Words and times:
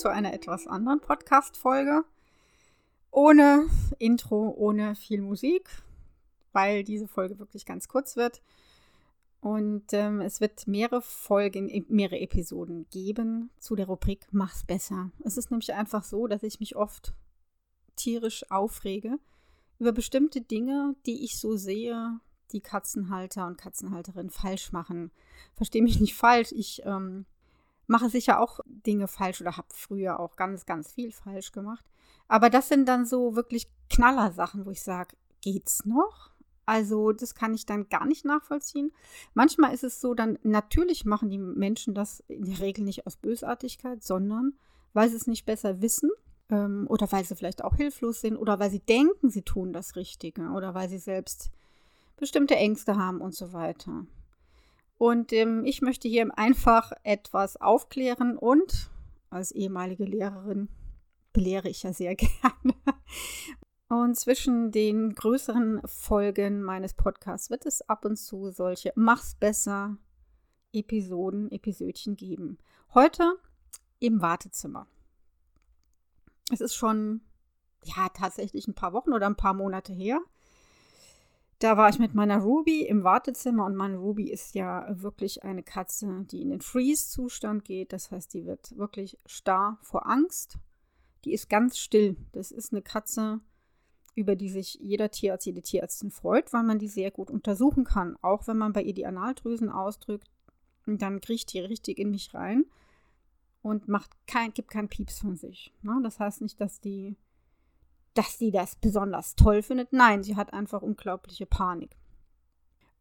zu 0.00 0.08
einer 0.08 0.32
etwas 0.32 0.66
anderen 0.66 1.00
Podcast-Folge. 1.00 2.04
Ohne 3.10 3.66
Intro, 3.98 4.54
ohne 4.56 4.94
viel 4.94 5.20
Musik, 5.20 5.68
weil 6.52 6.84
diese 6.84 7.06
Folge 7.06 7.38
wirklich 7.38 7.66
ganz 7.66 7.86
kurz 7.86 8.16
wird. 8.16 8.40
Und 9.40 9.92
ähm, 9.92 10.22
es 10.22 10.40
wird 10.40 10.66
mehrere 10.66 11.02
Folgen, 11.02 11.68
e, 11.68 11.84
mehrere 11.88 12.18
Episoden 12.18 12.86
geben 12.90 13.50
zu 13.58 13.76
der 13.76 13.86
Rubrik 13.86 14.26
Mach's 14.30 14.64
besser. 14.64 15.10
Es 15.22 15.36
ist 15.36 15.50
nämlich 15.50 15.74
einfach 15.74 16.04
so, 16.04 16.26
dass 16.26 16.42
ich 16.42 16.60
mich 16.60 16.76
oft 16.76 17.12
tierisch 17.96 18.50
aufrege 18.50 19.18
über 19.78 19.92
bestimmte 19.92 20.40
Dinge, 20.40 20.94
die 21.04 21.24
ich 21.24 21.38
so 21.38 21.56
sehe, 21.56 22.20
die 22.52 22.62
Katzenhalter 22.62 23.46
und 23.46 23.58
Katzenhalterinnen 23.58 24.30
falsch 24.30 24.72
machen. 24.72 25.10
Verstehe 25.56 25.82
mich 25.82 26.00
nicht 26.00 26.14
falsch, 26.14 26.52
ich 26.52 26.82
ähm, 26.86 27.26
mache 27.90 28.08
sicher 28.08 28.40
auch 28.40 28.60
Dinge 28.66 29.08
falsch 29.08 29.40
oder 29.40 29.56
habe 29.56 29.66
früher 29.74 30.20
auch 30.20 30.36
ganz, 30.36 30.64
ganz 30.64 30.92
viel 30.92 31.10
falsch 31.10 31.50
gemacht. 31.50 31.84
Aber 32.28 32.48
das 32.48 32.68
sind 32.68 32.86
dann 32.86 33.04
so 33.04 33.34
wirklich 33.34 33.68
Knallersachen, 33.90 34.64
wo 34.64 34.70
ich 34.70 34.80
sage, 34.80 35.16
geht's 35.40 35.84
noch? 35.84 36.30
Also, 36.66 37.10
das 37.10 37.34
kann 37.34 37.52
ich 37.52 37.66
dann 37.66 37.88
gar 37.88 38.06
nicht 38.06 38.24
nachvollziehen. 38.24 38.92
Manchmal 39.34 39.74
ist 39.74 39.82
es 39.82 40.00
so, 40.00 40.14
dann 40.14 40.38
natürlich 40.44 41.04
machen 41.04 41.30
die 41.30 41.38
Menschen 41.38 41.92
das 41.92 42.20
in 42.28 42.44
der 42.44 42.60
Regel 42.60 42.84
nicht 42.84 43.08
aus 43.08 43.16
Bösartigkeit, 43.16 44.04
sondern 44.04 44.52
weil 44.92 45.08
sie 45.08 45.16
es 45.16 45.26
nicht 45.26 45.44
besser 45.44 45.82
wissen 45.82 46.10
ähm, 46.48 46.86
oder 46.88 47.10
weil 47.10 47.24
sie 47.24 47.34
vielleicht 47.34 47.64
auch 47.64 47.74
hilflos 47.74 48.20
sind 48.20 48.36
oder 48.36 48.60
weil 48.60 48.70
sie 48.70 48.78
denken, 48.78 49.30
sie 49.30 49.42
tun 49.42 49.72
das 49.72 49.96
Richtige 49.96 50.50
oder 50.50 50.74
weil 50.74 50.88
sie 50.88 50.98
selbst 50.98 51.50
bestimmte 52.16 52.54
Ängste 52.54 52.96
haben 52.96 53.20
und 53.20 53.34
so 53.34 53.52
weiter. 53.52 54.06
Und 55.00 55.32
ähm, 55.32 55.64
ich 55.64 55.80
möchte 55.80 56.08
hier 56.08 56.28
einfach 56.36 56.92
etwas 57.04 57.56
aufklären 57.56 58.36
und 58.36 58.90
als 59.30 59.50
ehemalige 59.50 60.04
Lehrerin 60.04 60.68
belehre 61.32 61.70
ich 61.70 61.84
ja 61.84 61.94
sehr 61.94 62.14
gerne. 62.16 62.74
Und 63.88 64.16
zwischen 64.16 64.72
den 64.72 65.14
größeren 65.14 65.80
Folgen 65.86 66.60
meines 66.60 66.92
Podcasts 66.92 67.48
wird 67.48 67.64
es 67.64 67.80
ab 67.88 68.04
und 68.04 68.18
zu 68.18 68.50
solche 68.50 68.92
Mach's 68.94 69.36
besser 69.36 69.96
Episoden, 70.70 71.50
Episödchen 71.50 72.14
geben. 72.14 72.58
Heute 72.92 73.36
im 74.00 74.20
Wartezimmer. 74.20 74.86
Es 76.52 76.60
ist 76.60 76.74
schon, 76.74 77.22
ja, 77.84 78.10
tatsächlich 78.10 78.68
ein 78.68 78.74
paar 78.74 78.92
Wochen 78.92 79.14
oder 79.14 79.24
ein 79.24 79.36
paar 79.36 79.54
Monate 79.54 79.94
her. 79.94 80.20
Da 81.60 81.76
war 81.76 81.90
ich 81.90 81.98
mit 81.98 82.14
meiner 82.14 82.38
Ruby 82.38 82.86
im 82.86 83.04
Wartezimmer 83.04 83.66
und 83.66 83.76
meine 83.76 83.98
Ruby 83.98 84.30
ist 84.30 84.54
ja 84.54 84.86
wirklich 84.88 85.44
eine 85.44 85.62
Katze, 85.62 86.24
die 86.30 86.40
in 86.40 86.48
den 86.48 86.62
Freeze-Zustand 86.62 87.66
geht. 87.66 87.92
Das 87.92 88.10
heißt, 88.10 88.32
die 88.32 88.46
wird 88.46 88.76
wirklich 88.78 89.18
starr 89.26 89.78
vor 89.82 90.06
Angst. 90.06 90.58
Die 91.26 91.34
ist 91.34 91.50
ganz 91.50 91.76
still. 91.76 92.16
Das 92.32 92.50
ist 92.50 92.72
eine 92.72 92.80
Katze, 92.80 93.40
über 94.14 94.36
die 94.36 94.48
sich 94.48 94.78
jeder 94.80 95.10
Tierarzt, 95.10 95.44
jede 95.44 95.60
Tierärztin 95.60 96.10
freut, 96.10 96.50
weil 96.54 96.62
man 96.62 96.78
die 96.78 96.88
sehr 96.88 97.10
gut 97.10 97.30
untersuchen 97.30 97.84
kann. 97.84 98.16
Auch 98.22 98.46
wenn 98.46 98.56
man 98.56 98.72
bei 98.72 98.82
ihr 98.82 98.94
die 98.94 99.04
Analdrüsen 99.04 99.68
ausdrückt, 99.68 100.30
dann 100.86 101.20
kriecht 101.20 101.52
die 101.52 101.60
richtig 101.60 101.98
in 101.98 102.10
mich 102.10 102.32
rein 102.32 102.64
und 103.60 103.86
macht 103.86 104.10
kein, 104.26 104.54
gibt 104.54 104.70
keinen 104.70 104.88
Pieps 104.88 105.18
von 105.18 105.36
sich. 105.36 105.74
Ne? 105.82 106.00
Das 106.02 106.20
heißt 106.20 106.40
nicht, 106.40 106.58
dass 106.58 106.80
die 106.80 107.16
dass 108.14 108.38
sie 108.38 108.50
das 108.50 108.76
besonders 108.76 109.34
toll 109.36 109.62
findet. 109.62 109.92
Nein, 109.92 110.22
sie 110.22 110.36
hat 110.36 110.52
einfach 110.52 110.82
unglaubliche 110.82 111.46
Panik. 111.46 111.96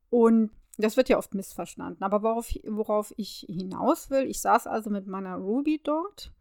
Und 0.10 0.52
das 0.78 0.98
wird 0.98 1.10
ja 1.10 1.18
oft 1.18 1.34
missverstanden. 1.34 2.04
Aber 2.04 2.24
worauf, 2.24 2.50
worauf 2.66 3.14
ich 3.18 3.46
hinaus 3.50 4.10
will, 4.10 4.24
ich 4.30 4.40
saß 4.40 4.68
also 4.68 4.90
mit 4.90 5.08
meiner 5.08 5.36
Ruby 5.36 5.82
dort 5.84 6.34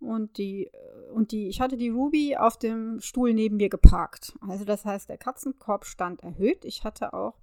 und 0.00 0.38
die, 0.38 0.70
und 1.12 1.32
die, 1.32 1.48
ich 1.48 1.60
hatte 1.60 1.76
die 1.76 1.88
Ruby 1.88 2.36
auf 2.36 2.58
dem 2.58 3.00
Stuhl 3.00 3.32
neben 3.32 3.56
mir 3.56 3.68
geparkt. 3.68 4.38
Also 4.46 4.64
das 4.64 4.84
heißt, 4.84 5.08
der 5.08 5.18
Katzenkorb 5.18 5.84
stand 5.84 6.22
erhöht. 6.22 6.64
Ich 6.64 6.84
hatte 6.84 7.14
auch 7.14 7.38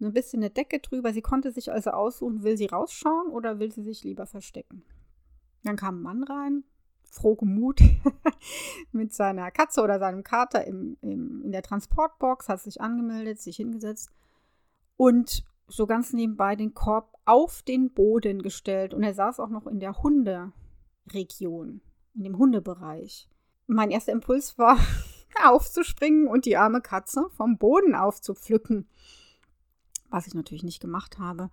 ein 0.00 0.12
bisschen 0.12 0.42
eine 0.42 0.50
Decke 0.50 0.80
drüber. 0.80 1.12
Sie 1.12 1.22
konnte 1.22 1.50
sich 1.50 1.72
also 1.72 1.90
aussuchen, 1.90 2.42
will 2.42 2.56
sie 2.56 2.66
rausschauen 2.66 3.28
oder 3.28 3.58
will 3.58 3.72
sie 3.72 3.82
sich 3.82 4.04
lieber 4.04 4.26
verstecken. 4.26 4.82
Dann 5.64 5.76
kam 5.76 5.96
ein 5.98 6.02
Mann 6.02 6.24
rein, 6.24 6.64
frohgemut 7.10 7.80
mit 8.92 9.12
seiner 9.12 9.50
Katze 9.50 9.82
oder 9.82 9.98
seinem 9.98 10.22
Kater 10.22 10.64
im, 10.64 10.96
im, 11.00 11.42
in 11.44 11.52
der 11.52 11.62
Transportbox, 11.62 12.48
hat 12.48 12.60
sich 12.60 12.80
angemeldet, 12.80 13.40
sich 13.40 13.56
hingesetzt 13.56 14.10
und 14.96 15.44
so 15.66 15.86
ganz 15.86 16.12
nebenbei 16.12 16.56
den 16.56 16.74
Korb 16.74 17.14
auf 17.24 17.62
den 17.62 17.92
Boden 17.92 18.42
gestellt. 18.42 18.94
Und 18.94 19.02
er 19.02 19.14
saß 19.14 19.40
auch 19.40 19.50
noch 19.50 19.66
in 19.66 19.80
der 19.80 20.02
Hunderegion, 20.02 21.82
in 22.14 22.24
dem 22.24 22.38
Hundebereich. 22.38 23.28
Mein 23.66 23.90
erster 23.90 24.12
Impuls 24.12 24.56
war, 24.58 24.78
aufzuspringen 25.44 26.26
und 26.26 26.46
die 26.46 26.56
arme 26.56 26.80
Katze 26.80 27.28
vom 27.36 27.58
Boden 27.58 27.94
aufzupflücken. 27.94 28.88
Was 30.10 30.26
ich 30.26 30.34
natürlich 30.34 30.64
nicht 30.64 30.80
gemacht 30.80 31.18
habe 31.18 31.50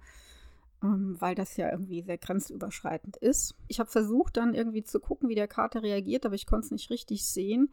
ähm, 0.84 1.16
weil 1.20 1.36
das 1.36 1.58
ja 1.58 1.72
irgendwie 1.72 2.02
sehr 2.02 2.18
grenzüberschreitend 2.18 3.18
ist. 3.18 3.56
Ich 3.68 3.80
habe 3.80 3.90
versucht 3.90 4.38
dann 4.38 4.54
irgendwie 4.54 4.84
zu 4.84 5.00
gucken, 5.00 5.30
wie 5.30 5.36
der 5.36 5.48
Kater 5.48 5.84
reagiert, 5.84 6.26
aber 6.26 6.36
ich 6.36 6.46
konnte 6.46 6.66
es 6.66 6.72
nicht 6.72 6.90
richtig 6.90 7.26
sehen. 7.26 7.72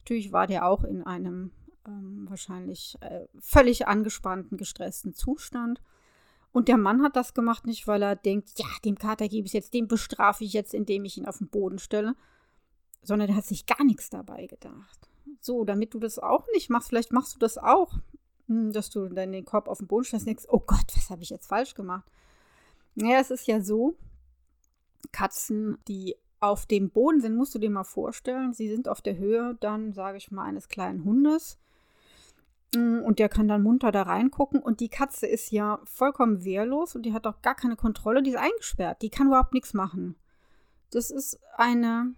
Natürlich 0.00 0.32
war 0.32 0.46
der 0.46 0.66
auch 0.66 0.84
in 0.84 1.02
einem 1.02 1.50
ähm, 1.86 2.26
wahrscheinlich 2.28 2.96
äh, 3.00 3.26
völlig 3.38 3.86
angespannten, 3.86 4.56
gestressten 4.58 5.14
Zustand. 5.14 5.80
Und 6.52 6.68
der 6.68 6.76
Mann 6.76 7.02
hat 7.02 7.16
das 7.16 7.34
gemacht 7.34 7.66
nicht, 7.66 7.86
weil 7.88 8.02
er 8.02 8.14
denkt, 8.14 8.50
ja, 8.58 8.66
dem 8.84 8.96
Kater 8.96 9.28
gebe 9.28 9.46
ich 9.46 9.52
jetzt, 9.52 9.74
den 9.74 9.88
bestrafe 9.88 10.44
ich 10.44 10.52
jetzt, 10.52 10.72
indem 10.72 11.04
ich 11.04 11.18
ihn 11.18 11.26
auf 11.26 11.38
den 11.38 11.48
Boden 11.48 11.78
stelle, 11.78 12.14
sondern 13.02 13.28
er 13.28 13.36
hat 13.36 13.44
sich 13.44 13.66
gar 13.66 13.82
nichts 13.84 14.08
dabei 14.08 14.46
gedacht. 14.46 15.08
So, 15.40 15.64
damit 15.64 15.94
du 15.94 15.98
das 15.98 16.18
auch 16.18 16.46
nicht 16.52 16.70
machst, 16.70 16.88
vielleicht 16.88 17.12
machst 17.12 17.34
du 17.34 17.38
das 17.38 17.58
auch, 17.58 17.94
hm, 18.46 18.72
dass 18.72 18.90
du 18.90 19.08
dann 19.08 19.32
den 19.32 19.44
Kopf 19.44 19.66
auf 19.66 19.78
den 19.78 19.88
Boden 19.88 20.04
stellst 20.04 20.26
und 20.26 20.28
denkst, 20.28 20.44
oh 20.48 20.60
Gott, 20.60 20.86
was 20.94 21.10
habe 21.10 21.22
ich 21.22 21.30
jetzt 21.30 21.48
falsch 21.48 21.74
gemacht? 21.74 22.10
Ja, 22.96 23.18
es 23.18 23.30
ist 23.30 23.46
ja 23.46 23.60
so, 23.60 23.96
Katzen, 25.12 25.78
die 25.88 26.16
auf 26.40 26.66
dem 26.66 26.90
Boden 26.90 27.20
sind, 27.20 27.36
musst 27.36 27.54
du 27.54 27.58
dir 27.58 27.70
mal 27.70 27.84
vorstellen, 27.84 28.52
sie 28.52 28.68
sind 28.68 28.88
auf 28.88 29.00
der 29.00 29.16
Höhe 29.16 29.56
dann, 29.60 29.92
sage 29.92 30.18
ich 30.18 30.30
mal, 30.30 30.44
eines 30.44 30.68
kleinen 30.68 31.04
Hundes. 31.04 31.58
Mm, 32.74 33.00
und 33.00 33.18
der 33.18 33.28
kann 33.28 33.48
dann 33.48 33.62
munter 33.62 33.92
da 33.92 34.02
reingucken. 34.02 34.60
Und 34.60 34.80
die 34.80 34.88
Katze 34.88 35.26
ist 35.26 35.50
ja 35.50 35.80
vollkommen 35.84 36.44
wehrlos 36.44 36.94
und 36.94 37.02
die 37.04 37.12
hat 37.12 37.26
auch 37.26 37.40
gar 37.42 37.54
keine 37.54 37.76
Kontrolle. 37.76 38.22
Die 38.22 38.30
ist 38.30 38.36
eingesperrt. 38.36 39.02
Die 39.02 39.10
kann 39.10 39.28
überhaupt 39.28 39.54
nichts 39.54 39.74
machen. 39.74 40.16
Das 40.90 41.10
ist 41.10 41.40
eine 41.56 42.14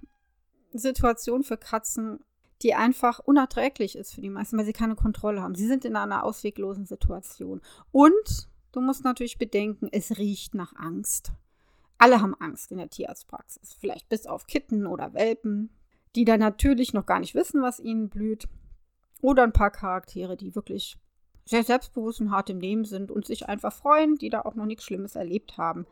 Situation 0.72 1.44
für 1.44 1.56
Katzen, 1.56 2.20
die 2.62 2.75
einfach 2.75 3.20
unerträglich 3.20 3.97
ist 3.97 4.15
für 4.15 4.20
die 4.20 4.31
meisten, 4.31 4.59
weil 4.59 4.65
sie 4.65 4.72
keine 4.72 4.97
Kontrolle 4.97 5.42
haben. 5.42 5.54
Sie 5.54 5.66
sind 5.66 5.84
in 5.84 5.97
einer 5.97 6.25
ausweglosen 6.25 6.86
Situation. 6.86 7.60
Und 7.92 8.48
Du 8.76 8.82
musst 8.82 9.04
natürlich 9.04 9.38
bedenken, 9.38 9.88
es 9.91 10.19
riecht 10.19 10.54
nach 10.54 10.76
Angst. 10.76 11.32
Alle 11.97 12.20
haben 12.20 12.34
Angst 12.34 12.70
in 12.70 12.76
der 12.76 12.91
Tierarztpraxis, 12.91 13.72
vielleicht 13.72 14.10
bis 14.10 14.26
auf 14.26 14.47
Kitten 14.47 14.87
oder 14.87 15.14
Welpen, 15.14 15.70
die 16.14 16.26
dann 16.26 16.41
natürlich 16.41 16.92
noch 16.92 17.06
gar 17.06 17.19
nicht 17.19 17.34
wissen, 17.34 17.62
was 17.62 17.81
ihnen 17.81 18.10
blüht. 18.10 18.47
Oder 19.22 19.44
ein 19.44 19.54
paar 19.54 19.70
Charaktere, 19.70 20.36
die 20.36 20.54
wirklich 20.54 20.98
sehr 21.47 21.65
selbstbewusst 21.65 22.20
und 22.20 22.31
hart 22.31 22.50
im 22.50 22.60
Leben 22.60 22.84
sind 22.84 23.10
und 23.10 23.25
sich 23.25 23.48
einfach 23.48 23.72
freuen, 23.72 24.16
die 24.16 24.28
da 24.28 24.42
auch 24.42 24.56
noch 24.56 24.66
nichts 24.66 24.84
Schlimmes 24.84 25.16
erlebt 25.16 25.56
haben. 25.56 25.86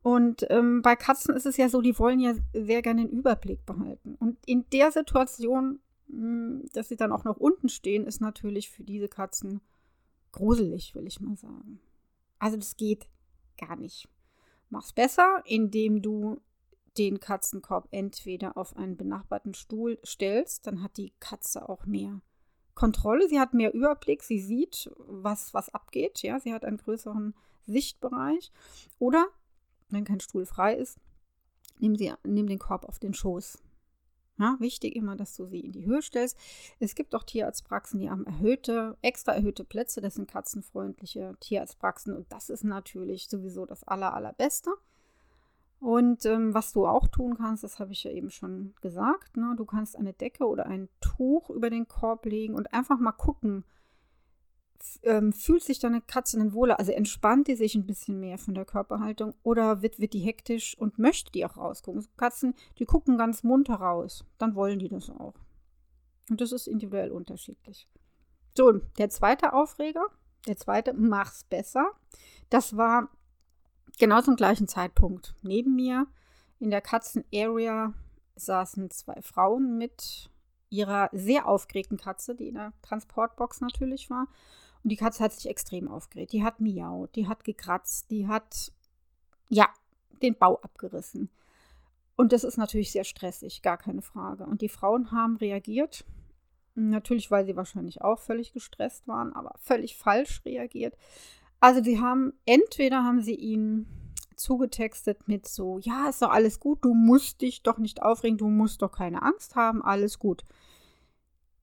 Und 0.00 0.46
ähm, 0.48 0.80
bei 0.80 0.96
Katzen 0.96 1.36
ist 1.36 1.44
es 1.44 1.58
ja 1.58 1.68
so, 1.68 1.82
die 1.82 1.98
wollen 1.98 2.20
ja 2.20 2.32
sehr 2.54 2.80
gerne 2.80 3.02
den 3.02 3.10
Überblick 3.10 3.66
behalten. 3.66 4.14
Und 4.14 4.38
in 4.46 4.64
der 4.72 4.90
Situation, 4.90 5.80
mh, 6.06 6.16
hm, 6.16 6.64
dass 6.72 6.88
sie 6.88 6.96
dann 6.96 7.12
auch 7.12 7.24
noch 7.24 7.36
unten 7.36 7.68
stehen, 7.68 8.06
ist 8.06 8.22
natürlich 8.22 8.70
für 8.70 8.84
diese 8.84 9.08
Katzen 9.08 9.60
gruselig, 10.32 10.94
will 10.94 11.06
ich 11.06 11.20
mal 11.20 11.36
sagen. 11.36 11.78
Also 12.46 12.58
das 12.58 12.76
geht 12.76 13.08
gar 13.58 13.74
nicht. 13.74 14.08
Mach's 14.70 14.92
besser, 14.92 15.42
indem 15.46 16.00
du 16.00 16.40
den 16.96 17.18
Katzenkorb 17.18 17.88
entweder 17.90 18.56
auf 18.56 18.76
einen 18.76 18.96
benachbarten 18.96 19.52
Stuhl 19.52 19.98
stellst, 20.06 20.64
dann 20.64 20.80
hat 20.80 20.96
die 20.96 21.12
Katze 21.18 21.68
auch 21.68 21.86
mehr 21.86 22.20
Kontrolle, 22.76 23.28
sie 23.28 23.40
hat 23.40 23.52
mehr 23.52 23.74
Überblick, 23.74 24.22
sie 24.22 24.38
sieht, 24.38 24.88
was, 24.96 25.54
was 25.54 25.70
abgeht, 25.70 26.22
ja, 26.22 26.38
sie 26.38 26.54
hat 26.54 26.64
einen 26.64 26.76
größeren 26.76 27.34
Sichtbereich. 27.66 28.52
Oder, 29.00 29.26
wenn 29.88 30.04
kein 30.04 30.20
Stuhl 30.20 30.46
frei 30.46 30.76
ist, 30.76 31.00
nimm, 31.80 31.96
sie, 31.96 32.14
nimm 32.22 32.46
den 32.46 32.60
Korb 32.60 32.84
auf 32.84 33.00
den 33.00 33.12
Schoß. 33.12 33.58
Ja, 34.38 34.56
wichtig 34.58 34.96
immer, 34.96 35.16
dass 35.16 35.34
du 35.34 35.46
sie 35.46 35.60
in 35.60 35.72
die 35.72 35.86
Höhe 35.86 36.02
stellst. 36.02 36.36
Es 36.78 36.94
gibt 36.94 37.14
auch 37.14 37.24
Tierarztpraxen, 37.24 38.00
die 38.00 38.10
haben 38.10 38.26
erhöhte, 38.26 38.98
extra 39.00 39.32
erhöhte 39.32 39.64
Plätze. 39.64 40.00
Das 40.00 40.14
sind 40.14 40.28
katzenfreundliche 40.28 41.36
Tierarztpraxen 41.40 42.14
und 42.14 42.30
das 42.30 42.50
ist 42.50 42.64
natürlich 42.64 43.28
sowieso 43.28 43.64
das 43.64 43.82
aller, 43.84 44.12
allerbeste. 44.12 44.70
Und 45.78 46.24
ähm, 46.24 46.54
was 46.54 46.72
du 46.72 46.86
auch 46.86 47.06
tun 47.08 47.36
kannst, 47.36 47.62
das 47.62 47.78
habe 47.78 47.92
ich 47.92 48.04
ja 48.04 48.10
eben 48.10 48.30
schon 48.30 48.74
gesagt, 48.80 49.36
ne? 49.36 49.54
du 49.56 49.64
kannst 49.64 49.96
eine 49.96 50.12
Decke 50.12 50.46
oder 50.46 50.66
ein 50.66 50.88
Tuch 51.00 51.50
über 51.50 51.70
den 51.70 51.86
Korb 51.86 52.24
legen 52.24 52.54
und 52.54 52.72
einfach 52.72 52.98
mal 52.98 53.12
gucken, 53.12 53.64
ähm, 55.02 55.32
fühlt 55.32 55.62
sich 55.62 55.78
deine 55.78 56.00
Katze 56.00 56.38
dann 56.38 56.52
wohler? 56.52 56.78
Also 56.78 56.92
entspannt 56.92 57.48
die 57.48 57.56
sich 57.56 57.74
ein 57.74 57.86
bisschen 57.86 58.20
mehr 58.20 58.38
von 58.38 58.54
der 58.54 58.64
Körperhaltung 58.64 59.34
oder 59.42 59.82
wird, 59.82 59.98
wird 59.98 60.12
die 60.12 60.20
hektisch 60.20 60.76
und 60.78 60.98
möchte 60.98 61.32
die 61.32 61.44
auch 61.44 61.56
rausgucken? 61.56 62.06
Katzen, 62.16 62.54
die 62.78 62.84
gucken 62.84 63.18
ganz 63.18 63.42
munter 63.42 63.76
raus. 63.76 64.24
Dann 64.38 64.54
wollen 64.54 64.78
die 64.78 64.88
das 64.88 65.10
auch. 65.10 65.34
Und 66.30 66.40
das 66.40 66.52
ist 66.52 66.66
individuell 66.66 67.12
unterschiedlich. 67.12 67.88
So, 68.56 68.72
der 68.98 69.10
zweite 69.10 69.52
Aufreger, 69.52 70.04
der 70.46 70.56
zweite, 70.56 70.92
mach's 70.94 71.44
besser. 71.44 71.92
Das 72.50 72.76
war 72.76 73.08
genau 73.98 74.20
zum 74.22 74.36
gleichen 74.36 74.68
Zeitpunkt. 74.68 75.34
Neben 75.42 75.74
mir 75.74 76.06
in 76.58 76.70
der 76.70 76.80
Katzen-Area 76.80 77.92
saßen 78.36 78.90
zwei 78.90 79.20
Frauen 79.22 79.78
mit 79.78 80.30
ihrer 80.70 81.10
sehr 81.12 81.46
aufgeregten 81.46 81.96
Katze, 81.96 82.34
die 82.34 82.48
in 82.48 82.54
der 82.54 82.72
Transportbox 82.82 83.60
natürlich 83.60 84.10
war. 84.10 84.26
Und 84.86 84.90
die 84.90 84.96
Katze 84.96 85.24
hat 85.24 85.32
sich 85.32 85.48
extrem 85.48 85.88
aufgeregt. 85.88 86.32
Die 86.32 86.44
hat 86.44 86.60
miaut, 86.60 87.16
die 87.16 87.26
hat 87.26 87.42
gekratzt, 87.42 88.08
die 88.08 88.28
hat, 88.28 88.70
ja, 89.48 89.68
den 90.22 90.38
Bau 90.38 90.60
abgerissen. 90.62 91.28
Und 92.14 92.30
das 92.30 92.44
ist 92.44 92.56
natürlich 92.56 92.92
sehr 92.92 93.02
stressig, 93.02 93.62
gar 93.62 93.78
keine 93.78 94.00
Frage. 94.00 94.46
Und 94.46 94.60
die 94.60 94.68
Frauen 94.68 95.10
haben 95.10 95.38
reagiert. 95.38 96.04
Natürlich, 96.76 97.32
weil 97.32 97.46
sie 97.46 97.56
wahrscheinlich 97.56 98.02
auch 98.02 98.20
völlig 98.20 98.52
gestresst 98.52 99.08
waren, 99.08 99.32
aber 99.32 99.56
völlig 99.58 99.96
falsch 99.96 100.42
reagiert. 100.44 100.96
Also 101.58 101.82
sie 101.82 101.98
haben, 101.98 102.34
entweder 102.44 103.02
haben 103.02 103.22
sie 103.22 103.34
ihn 103.34 103.88
zugetextet 104.36 105.26
mit 105.26 105.48
so, 105.48 105.80
ja, 105.80 106.10
ist 106.10 106.22
doch 106.22 106.30
alles 106.30 106.60
gut, 106.60 106.84
du 106.84 106.94
musst 106.94 107.40
dich 107.40 107.64
doch 107.64 107.78
nicht 107.78 108.04
aufregen, 108.04 108.38
du 108.38 108.48
musst 108.48 108.82
doch 108.82 108.92
keine 108.92 109.22
Angst 109.22 109.56
haben, 109.56 109.82
alles 109.82 110.20
gut. 110.20 110.44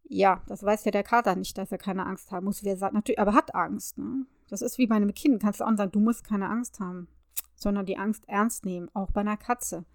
Ja, 0.05 0.41
das 0.47 0.63
weiß 0.63 0.85
ja 0.85 0.91
der 0.91 1.03
Kater 1.03 1.35
nicht, 1.35 1.57
dass 1.57 1.71
er 1.71 1.77
keine 1.77 2.05
Angst 2.05 2.31
haben 2.31 2.45
muss. 2.45 2.63
Wer 2.63 2.77
sagt 2.77 2.93
natürlich, 2.93 3.19
aber 3.19 3.33
hat 3.33 3.55
Angst. 3.55 3.97
Ne? 3.97 4.25
Das 4.49 4.61
ist 4.61 4.77
wie 4.77 4.87
bei 4.87 4.95
einem 4.95 5.13
Kind. 5.13 5.41
Kannst 5.41 5.59
du 5.59 5.65
auch 5.65 5.75
sagen, 5.75 5.91
du 5.91 5.99
musst 5.99 6.23
keine 6.23 6.49
Angst 6.49 6.79
haben, 6.79 7.07
sondern 7.55 7.85
die 7.85 7.97
Angst 7.97 8.23
ernst 8.27 8.65
nehmen, 8.65 8.89
auch 8.93 9.11
bei 9.11 9.21
einer 9.21 9.37
Katze. 9.37 9.85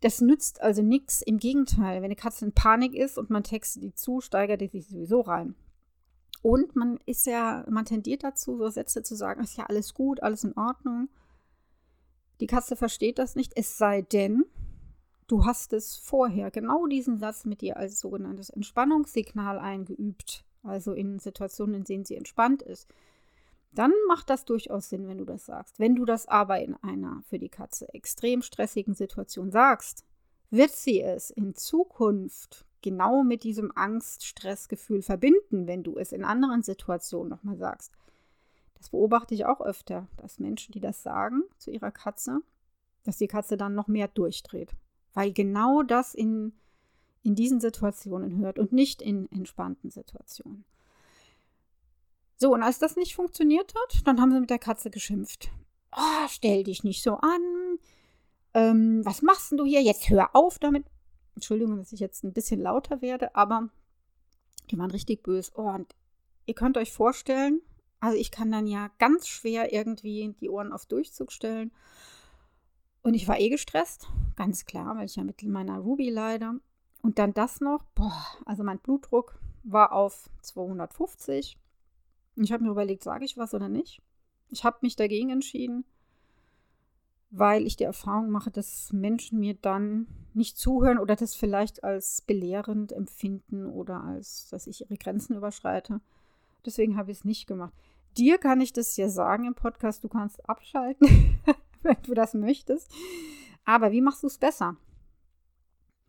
Das 0.00 0.20
nützt 0.20 0.60
also 0.60 0.82
nichts. 0.82 1.22
Im 1.22 1.38
Gegenteil, 1.38 1.96
wenn 1.96 2.04
eine 2.04 2.16
Katze 2.16 2.44
in 2.44 2.52
Panik 2.52 2.94
ist 2.94 3.18
und 3.18 3.30
man 3.30 3.42
textet 3.42 3.82
die 3.82 3.94
zu, 3.94 4.20
steigert 4.20 4.60
die 4.60 4.68
sich 4.68 4.86
sowieso 4.86 5.22
rein. 5.22 5.54
Und 6.42 6.76
man 6.76 7.00
ist 7.06 7.26
ja, 7.26 7.64
man 7.68 7.86
tendiert 7.86 8.22
dazu, 8.22 8.56
so 8.56 8.68
Sätze 8.68 9.02
zu 9.02 9.16
sagen, 9.16 9.42
ist 9.42 9.56
ja 9.56 9.64
alles 9.66 9.94
gut, 9.94 10.22
alles 10.22 10.44
in 10.44 10.56
Ordnung. 10.56 11.08
Die 12.40 12.46
Katze 12.46 12.76
versteht 12.76 13.18
das 13.18 13.34
nicht, 13.34 13.56
es 13.56 13.78
sei 13.78 14.02
denn, 14.02 14.44
du 15.26 15.44
hast 15.44 15.72
es 15.72 15.96
vorher 15.96 16.50
genau 16.50 16.86
diesen 16.86 17.18
Satz 17.18 17.44
mit 17.44 17.60
dir 17.60 17.76
als 17.76 18.00
sogenanntes 18.00 18.50
Entspannungssignal 18.50 19.58
eingeübt, 19.58 20.44
also 20.62 20.92
in 20.92 21.18
Situationen, 21.18 21.76
in 21.76 21.84
denen 21.84 22.04
sie 22.04 22.16
entspannt 22.16 22.62
ist. 22.62 22.88
Dann 23.72 23.92
macht 24.08 24.30
das 24.30 24.44
durchaus 24.44 24.88
Sinn, 24.88 25.06
wenn 25.06 25.18
du 25.18 25.24
das 25.24 25.46
sagst. 25.46 25.78
Wenn 25.78 25.96
du 25.96 26.04
das 26.04 26.26
aber 26.26 26.60
in 26.60 26.74
einer 26.76 27.22
für 27.28 27.38
die 27.38 27.50
Katze 27.50 27.92
extrem 27.92 28.40
stressigen 28.42 28.94
Situation 28.94 29.50
sagst, 29.50 30.04
wird 30.50 30.70
sie 30.70 31.02
es 31.02 31.30
in 31.30 31.54
Zukunft 31.54 32.64
genau 32.80 33.22
mit 33.22 33.42
diesem 33.42 33.72
Angst-Stressgefühl 33.74 35.02
verbinden, 35.02 35.66
wenn 35.66 35.82
du 35.82 35.98
es 35.98 36.12
in 36.12 36.24
anderen 36.24 36.62
Situationen 36.62 37.28
nochmal 37.28 37.56
sagst. 37.56 37.92
Das 38.74 38.90
beobachte 38.90 39.34
ich 39.34 39.44
auch 39.44 39.60
öfter, 39.60 40.06
dass 40.16 40.38
Menschen, 40.38 40.72
die 40.72 40.80
das 40.80 41.02
sagen 41.02 41.42
zu 41.58 41.70
ihrer 41.70 41.90
Katze, 41.90 42.40
dass 43.04 43.16
die 43.16 43.26
Katze 43.26 43.56
dann 43.56 43.74
noch 43.74 43.88
mehr 43.88 44.08
durchdreht. 44.08 44.74
Weil 45.16 45.32
genau 45.32 45.82
das 45.82 46.14
in, 46.14 46.52
in 47.22 47.34
diesen 47.34 47.58
Situationen 47.58 48.36
hört 48.36 48.58
und 48.58 48.70
nicht 48.72 49.00
in 49.00 49.32
entspannten 49.32 49.90
Situationen. 49.90 50.66
So, 52.36 52.52
und 52.52 52.62
als 52.62 52.78
das 52.78 52.96
nicht 52.96 53.14
funktioniert 53.14 53.74
hat, 53.74 54.06
dann 54.06 54.20
haben 54.20 54.30
sie 54.30 54.40
mit 54.40 54.50
der 54.50 54.58
Katze 54.58 54.90
geschimpft. 54.90 55.48
Oh, 55.90 56.28
stell 56.28 56.64
dich 56.64 56.84
nicht 56.84 57.02
so 57.02 57.14
an. 57.14 57.78
Ähm, 58.52 59.06
was 59.06 59.22
machst 59.22 59.50
denn 59.50 59.56
du 59.56 59.64
hier? 59.64 59.80
Jetzt 59.80 60.10
hör 60.10 60.36
auf 60.36 60.58
damit. 60.58 60.84
Entschuldigung, 61.34 61.78
dass 61.78 61.92
ich 61.92 62.00
jetzt 62.00 62.22
ein 62.22 62.34
bisschen 62.34 62.60
lauter 62.60 63.00
werde, 63.00 63.34
aber 63.34 63.70
die 64.70 64.76
waren 64.76 64.90
richtig 64.90 65.22
böse. 65.22 65.50
Oh, 65.54 65.62
und 65.62 65.94
ihr 66.44 66.54
könnt 66.54 66.76
euch 66.76 66.92
vorstellen, 66.92 67.62
also 68.00 68.18
ich 68.18 68.30
kann 68.30 68.52
dann 68.52 68.66
ja 68.66 68.90
ganz 68.98 69.28
schwer 69.28 69.72
irgendwie 69.72 70.34
die 70.42 70.50
Ohren 70.50 70.74
auf 70.74 70.84
Durchzug 70.84 71.32
stellen. 71.32 71.72
Und 73.06 73.14
ich 73.14 73.28
war 73.28 73.38
eh 73.38 73.50
gestresst, 73.50 74.08
ganz 74.34 74.64
klar, 74.64 74.96
weil 74.96 75.04
ich 75.04 75.14
ja 75.14 75.22
mit 75.22 75.40
meiner 75.44 75.78
Ruby 75.78 76.10
leide. 76.10 76.58
Und 77.02 77.20
dann 77.20 77.32
das 77.32 77.60
noch, 77.60 77.84
boah, 77.94 78.26
also 78.44 78.64
mein 78.64 78.80
Blutdruck 78.80 79.38
war 79.62 79.92
auf 79.92 80.28
250. 80.42 81.56
Ich 82.34 82.52
habe 82.52 82.64
mir 82.64 82.70
überlegt, 82.70 83.04
sage 83.04 83.24
ich 83.24 83.36
was 83.36 83.54
oder 83.54 83.68
nicht. 83.68 84.02
Ich 84.48 84.64
habe 84.64 84.78
mich 84.80 84.96
dagegen 84.96 85.30
entschieden, 85.30 85.84
weil 87.30 87.64
ich 87.64 87.76
die 87.76 87.84
Erfahrung 87.84 88.28
mache, 88.30 88.50
dass 88.50 88.92
Menschen 88.92 89.38
mir 89.38 89.54
dann 89.54 90.08
nicht 90.34 90.58
zuhören 90.58 90.98
oder 90.98 91.14
das 91.14 91.36
vielleicht 91.36 91.84
als 91.84 92.22
belehrend 92.22 92.90
empfinden 92.90 93.66
oder 93.66 94.02
als, 94.02 94.48
dass 94.48 94.66
ich 94.66 94.80
ihre 94.80 94.96
Grenzen 94.96 95.36
überschreite. 95.36 96.00
Deswegen 96.64 96.96
habe 96.96 97.12
ich 97.12 97.18
es 97.18 97.24
nicht 97.24 97.46
gemacht. 97.46 97.72
Dir 98.18 98.38
kann 98.38 98.60
ich 98.60 98.72
das 98.72 98.96
ja 98.96 99.08
sagen 99.08 99.44
im 99.44 99.54
Podcast, 99.54 100.02
du 100.02 100.08
kannst 100.08 100.48
abschalten, 100.48 101.38
wenn 101.96 102.02
du 102.02 102.14
das 102.14 102.34
möchtest. 102.34 102.92
Aber 103.64 103.92
wie 103.92 104.00
machst 104.00 104.22
du 104.22 104.26
es 104.26 104.38
besser? 104.38 104.76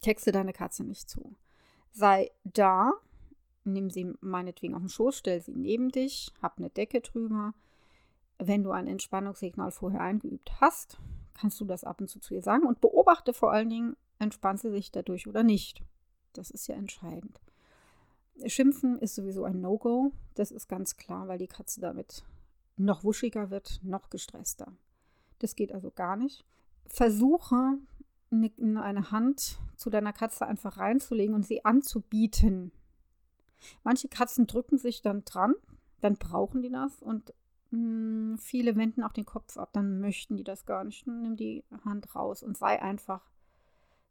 Texte 0.01 0.31
deine 0.31 0.53
Katze 0.53 0.83
nicht 0.83 1.09
zu. 1.09 1.35
Sei 1.91 2.31
da, 2.43 2.93
nimm 3.63 3.89
sie 3.89 4.13
meinetwegen 4.21 4.75
auf 4.75 4.81
den 4.81 4.89
Schoß, 4.89 5.17
stell 5.17 5.41
sie 5.41 5.55
neben 5.55 5.89
dich, 5.89 6.31
hab 6.41 6.57
eine 6.57 6.69
Decke 6.69 7.01
drüber. 7.01 7.53
Wenn 8.37 8.63
du 8.63 8.71
ein 8.71 8.87
Entspannungssignal 8.87 9.71
vorher 9.71 10.01
eingeübt 10.01 10.61
hast, 10.61 10.99
kannst 11.33 11.59
du 11.59 11.65
das 11.65 11.83
ab 11.83 12.01
und 12.01 12.07
zu 12.07 12.19
zu 12.19 12.35
ihr 12.35 12.43
sagen 12.43 12.65
und 12.65 12.81
beobachte 12.81 13.33
vor 13.33 13.51
allen 13.51 13.69
Dingen, 13.69 13.95
entspannt 14.19 14.59
sie 14.59 14.71
sich 14.71 14.91
dadurch 14.91 15.27
oder 15.27 15.43
nicht. 15.43 15.83
Das 16.33 16.51
ist 16.51 16.67
ja 16.67 16.75
entscheidend. 16.75 17.39
Schimpfen 18.45 18.99
ist 18.99 19.15
sowieso 19.15 19.43
ein 19.43 19.61
No-Go. 19.61 20.11
Das 20.35 20.51
ist 20.51 20.67
ganz 20.67 20.97
klar, 20.97 21.27
weil 21.27 21.39
die 21.39 21.47
Katze 21.47 21.81
damit 21.81 22.23
noch 22.75 23.03
wuschiger 23.03 23.49
wird, 23.49 23.79
noch 23.83 24.11
gestresster. 24.11 24.71
Das 25.39 25.55
geht 25.55 25.71
also 25.71 25.91
gar 25.91 26.15
nicht. 26.15 26.45
Versuche, 26.87 27.77
eine 28.31 29.11
Hand 29.11 29.57
zu 29.75 29.89
deiner 29.89 30.13
Katze 30.13 30.45
einfach 30.45 30.77
reinzulegen 30.77 31.35
und 31.35 31.45
sie 31.45 31.63
anzubieten. 31.65 32.71
Manche 33.83 34.07
Katzen 34.07 34.47
drücken 34.47 34.77
sich 34.77 35.01
dann 35.01 35.23
dran, 35.23 35.55
dann 36.01 36.15
brauchen 36.15 36.61
die 36.61 36.69
das 36.69 37.01
und 37.01 37.33
mh, 37.71 37.77
hm, 37.77 38.37
viele 38.37 38.75
wenden 38.75 39.03
auch 39.03 39.13
den 39.13 39.25
Kopf 39.25 39.57
ab, 39.57 39.69
dann 39.73 39.99
möchten 39.99 40.37
die 40.37 40.43
das 40.43 40.65
gar 40.65 40.83
nicht. 40.83 41.07
Nimm 41.07 41.35
die 41.35 41.63
Hand 41.85 42.15
raus 42.15 42.43
und 42.43 42.57
sei 42.57 42.81
einfach 42.81 43.29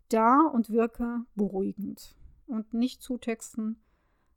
da 0.09 0.40
und 0.52 0.71
wirke 0.71 1.25
beruhigend 1.35 2.14
und 2.47 2.73
nicht 2.75 3.02
zutexten, 3.02 3.80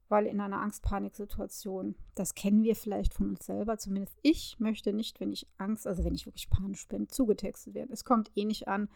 weil 0.09 0.25
in 0.25 0.41
einer 0.41 0.61
Angst-Panik-Situation, 0.61 1.95
das 2.15 2.35
kennen 2.35 2.63
wir 2.63 2.75
vielleicht 2.75 3.13
von 3.13 3.29
uns 3.29 3.45
selber, 3.45 3.77
zumindest 3.77 4.17
ich 4.21 4.59
möchte 4.59 4.91
nicht, 4.91 5.19
wenn 5.19 5.31
ich 5.31 5.47
Angst, 5.57 5.87
also 5.87 6.03
wenn 6.03 6.15
ich 6.15 6.25
wirklich 6.25 6.49
panisch 6.49 6.87
bin, 6.87 7.07
zugetextet 7.07 7.75
werden. 7.75 7.91
Es 7.93 8.03
kommt 8.03 8.31
eh 8.35 8.45
nicht 8.45 8.67
an 8.67 8.89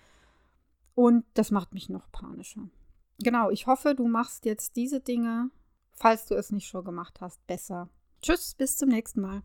und 0.96 1.26
das 1.36 1.52
macht 1.52 1.74
mich 1.74 1.90
noch 1.90 2.12
panischer. 2.12 2.68
Genau, 3.20 3.52
ich 3.52 3.68
hoffe, 3.68 3.96
du 3.96 4.08
machst 4.08 4.46
jetzt 4.46 4.76
diese 4.76 5.00
Dinge, 5.00 5.50
falls 5.94 6.26
du 6.26 6.36
es 6.36 6.52
nicht 6.52 6.68
schon 6.68 6.84
gemacht 6.84 7.22
hast, 7.22 7.46
besser. 7.48 7.90
Tschüss, 8.22 8.56
bis 8.56 8.78
zum 8.78 8.90
nächsten 8.90 9.22
Mal. 9.22 9.44